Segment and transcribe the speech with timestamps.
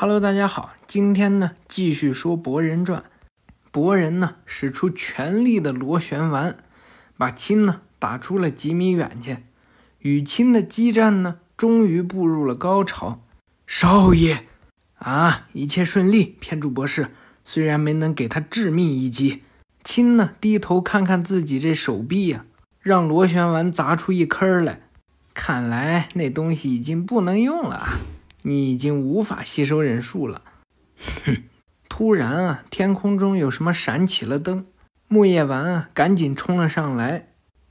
[0.00, 3.02] Hello，大家好，今天呢继续说博人传。
[3.72, 6.56] 博人呢使出全力的螺旋丸，
[7.16, 9.38] 把亲呢打出了几米远去。
[9.98, 13.24] 与亲的激战呢终于步入了高潮。
[13.66, 14.46] 少爷，
[14.98, 16.36] 啊，一切顺利。
[16.38, 17.08] 骗主博士
[17.44, 19.42] 虽然没能给他致命一击，
[19.82, 22.44] 亲呢低头看看自己这手臂呀，
[22.80, 24.82] 让螺旋丸砸出一坑来。
[25.34, 27.98] 看来那东西已经不能用了。
[28.48, 30.42] 你已经无法吸收忍术了。
[31.24, 31.44] 哼！
[31.88, 34.66] 突然啊，天空中有什么闪起了灯，
[35.08, 37.28] 木叶丸啊赶紧冲了上来。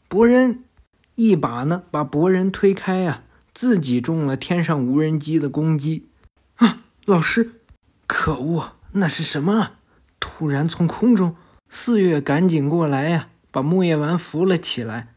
[0.07, 0.63] 博人
[1.15, 6.09] 一把呢把博人推开啊，自己中了天上无人机的攻击。
[6.55, 7.53] 啊，老师！
[8.05, 9.71] 可恶，那是什么？
[10.19, 11.35] 突然从空中，
[11.69, 15.13] 四月赶紧过来呀，把木叶丸扶了起来。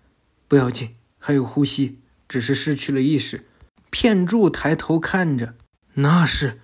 [0.46, 3.46] 不要紧，还有呼吸，只是失去了意识。
[3.90, 5.54] 片柱抬头看着，
[5.94, 6.60] 那是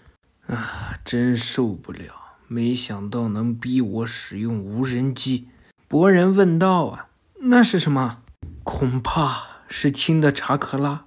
[0.47, 2.39] 啊，真受不了！
[2.47, 5.49] 没想到能逼我使用无人机。
[5.89, 7.09] 博人问道：“啊，
[7.41, 8.23] 那是什么？
[8.63, 11.07] 恐怕是亲的查克拉，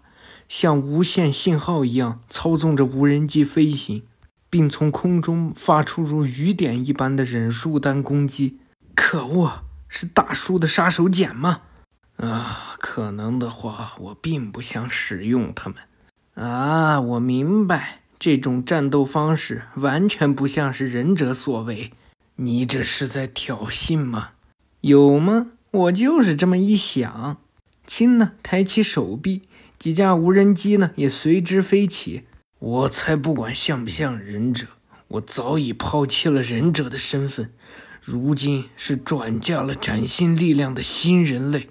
[0.49, 4.03] 像无线信号一样操纵着无人机飞行，
[4.49, 8.59] 并从空中发出如雨点一般的忍术弹攻击。
[8.93, 11.61] 可恶，是大叔的杀手锏吗？
[12.17, 15.77] 啊，可能的话，我并不想使用它们。”
[16.39, 21.91] 啊，我明白，这种战斗方式完全不像是忍者所为。
[22.37, 24.29] 你这是在挑衅吗？
[24.79, 25.47] 有吗？
[25.71, 27.35] 我就是这么一想。
[27.85, 29.41] 亲呢，抬起手臂，
[29.77, 32.23] 几架无人机呢也随之飞起。
[32.59, 34.67] 我才不管像不像忍者，
[35.09, 37.51] 我早已抛弃了忍者的身份，
[38.01, 41.67] 如今是转嫁了崭新力量的新人类。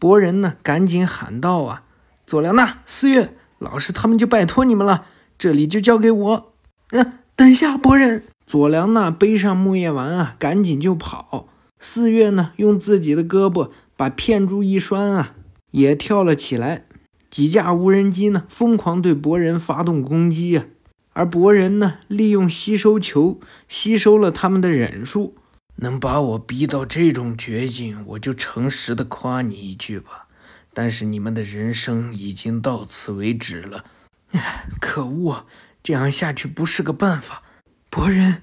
[0.00, 1.84] 博人呢，赶紧喊道：“啊，
[2.26, 5.04] 佐良娜，四月。”老师，他们就拜托你们了，
[5.38, 6.52] 这里就交给我。
[6.92, 11.46] 嗯，等下，博人佐良娜背上木叶丸啊，赶紧就跑。
[11.78, 15.34] 四月呢，用自己的胳膊把片柱一拴啊，
[15.72, 16.86] 也跳了起来。
[17.28, 20.64] 几架无人机呢，疯狂对博人发动攻击啊，
[21.12, 25.34] 而博人呢，利用吸收球吸收了他们的忍术。
[25.76, 30.26] 能把我逼到这种绝境，我就诚实的夸你一句吧。
[30.72, 33.84] 但是你们的人生已经到此为止了，
[34.80, 35.46] 可恶！
[35.82, 37.42] 这样下去不是个办法。
[37.88, 38.42] 博人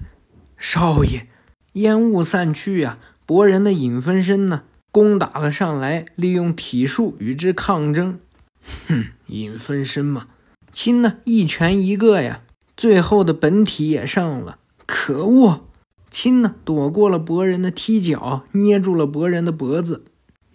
[0.58, 1.26] 少爷，
[1.74, 8.18] 烟雾散去呀，博人的影分身呢，攻打了上来，利用体术与之抗争。
[8.88, 10.26] 哼，影分身嘛，
[10.72, 12.42] 亲呢，一拳一个呀，
[12.76, 14.58] 最后的本体也上了。
[14.84, 15.68] 可恶！
[16.10, 20.04] 亲呢，躲过了博人的踢脚，捏住了博人的脖子。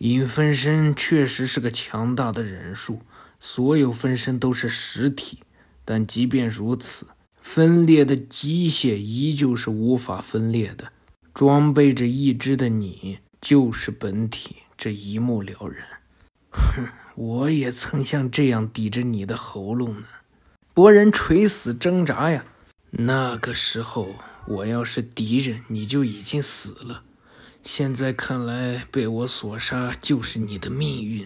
[0.03, 2.99] 影分身确实是个强大的忍术，
[3.39, 5.39] 所有分身都是实体，
[5.85, 7.07] 但即便如此，
[7.39, 10.91] 分裂的机械依旧是无法分裂的。
[11.33, 15.87] 装备着一只的你就是本体，这一目了然。
[16.51, 20.03] 哼，我也曾像这样抵着你的喉咙呢。
[20.73, 22.43] 博人垂死挣扎呀，
[22.91, 24.13] 那个时候
[24.47, 27.03] 我要是敌人，你就已经死了。
[27.63, 31.25] 现在看来，被我所杀就是你的命运。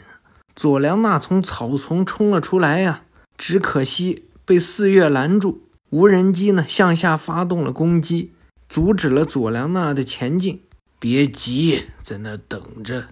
[0.56, 3.02] 佐良娜从草丛冲了出来呀，
[3.36, 5.64] 只可惜被四月拦住。
[5.90, 8.34] 无人机呢，向下发动了攻击，
[8.70, 10.62] 阻止了佐良娜的前进。
[11.00, 13.08] 别急，在那等着，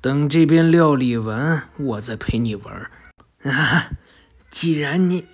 [0.00, 2.90] 等这边料理完，我再陪你玩。
[3.44, 3.90] 啊，
[4.50, 5.26] 既然你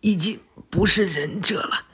[0.00, 1.84] 已经不是忍者了，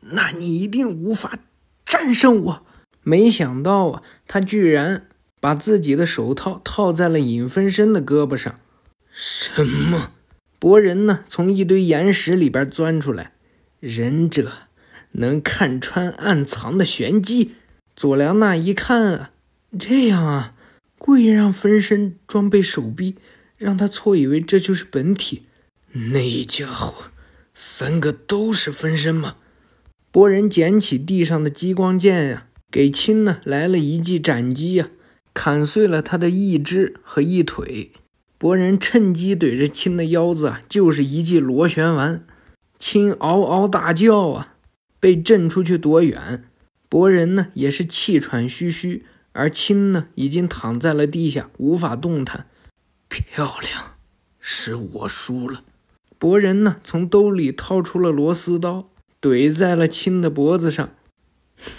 [0.00, 1.38] 那你一定无法
[1.84, 2.66] 战胜我。
[3.02, 5.06] 没想到啊，他居然
[5.40, 8.58] 把自己的手套套在了影分身的胳膊上。
[9.10, 10.12] 什么？
[10.58, 11.24] 博人呢？
[11.26, 13.32] 从一堆岩石里边钻出来。
[13.80, 14.52] 忍者
[15.12, 17.52] 能看穿暗藏的玄机。
[17.96, 19.30] 佐良娜一看啊，
[19.78, 20.54] 这样啊，
[20.98, 23.16] 故意让分身装备手臂，
[23.56, 25.44] 让他错以为这就是本体。
[25.92, 27.10] 那家伙，
[27.54, 29.36] 三个都是分身吗？
[30.12, 32.46] 博人捡起地上的激光剑呀。
[32.70, 34.90] 给亲呢来了一记斩击呀，
[35.34, 37.90] 砍碎了他的一只和一腿。
[38.38, 42.24] 博人趁机怼着亲的腰子啊，就是一记螺旋丸。
[42.78, 44.54] 亲嗷嗷大叫啊，
[44.98, 46.44] 被震出去多远？
[46.88, 52.46] 博人呢也是气喘吁吁，而亲呢已经躺在了地下，无法动弹。
[53.08, 53.96] 漂亮，
[54.38, 55.64] 是我输了。
[56.18, 58.88] 博人呢从兜里掏出了螺丝刀，
[59.20, 60.90] 怼在了亲的脖子上。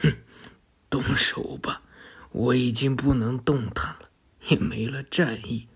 [0.02, 0.14] 哼。
[0.92, 1.82] 动手吧，
[2.32, 4.10] 我已经不能动弹了，
[4.50, 5.68] 也没了战意。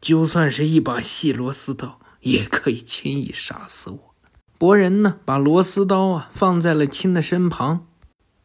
[0.00, 4.14] 就算是一把细螺丝刀，也可以轻易杀死我。
[4.58, 7.86] 博人呢，把螺丝刀啊放在了亲的身旁，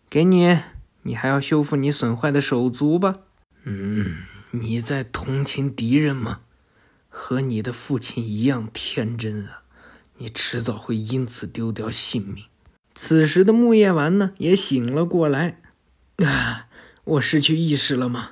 [0.09, 0.59] 给你，
[1.03, 3.15] 你还要修复你损坏的手足吧？
[3.63, 6.41] 嗯，你在同情敌人吗？
[7.07, 9.63] 和你的父亲一样天真啊！
[10.17, 12.43] 你迟早会因此丢掉性命。
[12.93, 15.60] 此时的木叶丸呢，也醒了过来。
[16.23, 16.68] 啊，
[17.03, 18.31] 我失去意识了吗？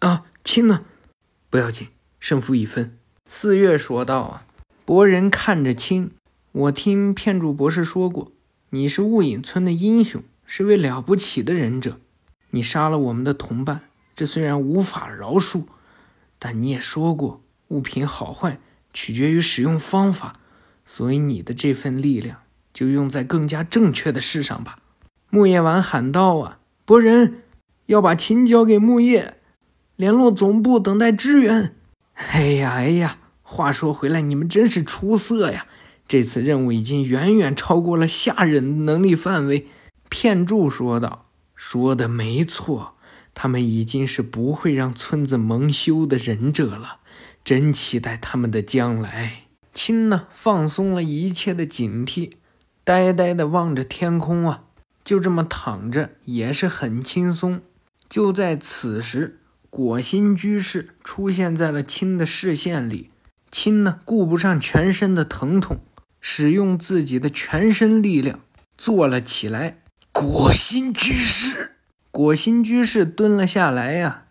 [0.00, 0.84] 啊，亲呢？
[1.50, 1.88] 不要紧，
[2.20, 2.96] 胜负已分。
[3.28, 4.46] 四月说道：“啊，
[4.84, 6.12] 博人看着亲，
[6.52, 8.30] 我听片柱博士说过，
[8.70, 11.98] 你是雾隐村的英雄，是位了不起的忍者。
[12.50, 13.82] 你杀了我们的同伴，
[14.14, 15.64] 这虽然无法饶恕，
[16.38, 18.60] 但你也说过，物品好坏
[18.92, 20.34] 取决于使用方法。”
[20.86, 22.42] 所以你的这份力量
[22.74, 24.78] 就用在更加正确的事上吧。”
[25.30, 26.38] 木叶丸喊道。
[26.40, 27.42] “啊，博人
[27.86, 29.38] 要把琴交给木叶，
[29.96, 31.74] 联络总部等待支援。”
[32.14, 35.66] 哎呀哎呀，话说回来，你们真是出色呀！
[36.06, 39.68] 这次任务已经远远超过了下忍的能力范围。”
[40.08, 41.26] 片柱说道。
[41.56, 42.96] “说的没错，
[43.32, 46.98] 他们已经是不会让村子蒙羞的忍者了。
[47.42, 52.32] 真期待他们的将来。”亲呢，放松了一切的警惕，
[52.84, 54.64] 呆呆地望着天空啊，
[55.04, 57.60] 就这么躺着也是很轻松。
[58.08, 63.10] 就在此时，果心居士出现在了亲的视线里。
[63.50, 65.78] 亲呢，顾不上全身的疼痛，
[66.20, 68.40] 使用自己的全身力量
[68.76, 69.78] 坐了起来。
[70.10, 71.76] 果心居士，
[72.10, 74.24] 果心居士蹲了下来呀。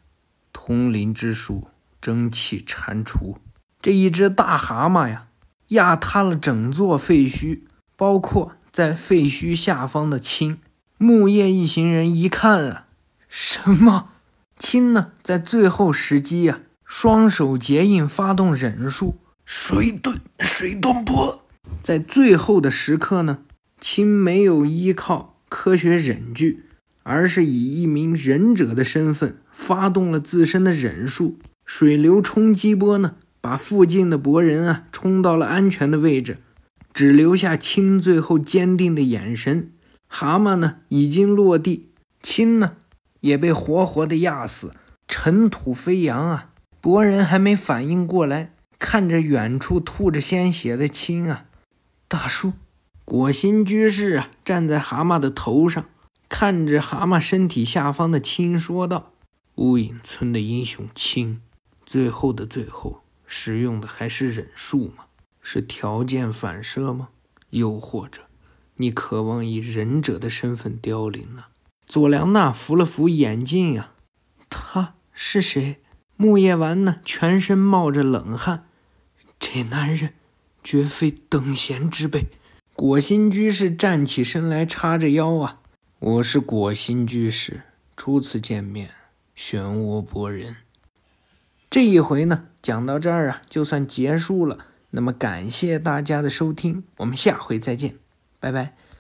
[0.52, 1.68] 通灵之术，
[2.02, 3.36] 蒸汽蟾蜍，
[3.82, 5.28] 这一只大蛤蟆呀。
[5.70, 7.62] 压塌了整座废墟，
[7.96, 10.58] 包括在废墟下方的青
[10.98, 12.88] 木叶一行人一看啊，
[13.30, 14.10] 什么
[14.58, 15.12] 青呢？
[15.22, 21.46] 在最后时机呀，双手结印发动忍术，水遁水遁波。
[21.84, 23.40] 在最后的时刻呢，
[23.80, 26.66] 青没有依靠科学忍具，
[27.04, 33.18] 而是以一名忍者的身份发动了自身的忍术，水流冲击波呢。
[33.40, 36.38] 把附近的博人啊冲到了安全的位置，
[36.94, 39.72] 只留下青最后坚定的眼神。
[40.08, 41.90] 蛤蟆呢已经落地，
[42.22, 42.78] 青呢
[43.22, 44.72] 也被活活的压死，
[45.08, 46.52] 尘土飞扬啊！
[46.80, 51.46] 博人还没反应过来，看着远处吐着鲜血的青啊，
[52.08, 52.54] 大叔，
[53.04, 55.86] 果心居士啊站在蛤蟆的头上，
[56.30, 59.14] 看着蛤蟆身体下方的青说道
[59.56, 61.42] ：“乌隐村的英雄青，
[61.86, 65.06] 最后的最后。”使用的还是忍术吗？
[65.44, 67.10] 是条件反射吗？
[67.52, 68.22] 又或者，
[68.78, 71.44] 你渴望以忍者的身份凋零呢？
[71.86, 73.92] 佐良娜扶了扶眼镜呀，
[74.50, 75.82] 他是谁？
[76.16, 77.02] 木叶丸呢？
[77.04, 78.68] 全身冒着冷汗。
[79.38, 80.14] 这男人
[80.64, 82.28] 绝非等闲之辈。
[82.76, 85.60] 果心居士站起身来，叉着腰啊，
[86.00, 87.62] 我是果心居士，
[87.96, 88.90] 初次见面，
[89.38, 90.56] 漩涡博人。
[91.70, 94.66] 这一回呢，讲到这儿啊，就算结束了。
[94.96, 97.96] 那么感谢大家的收听，我们下回再见，
[98.40, 98.76] 拜拜。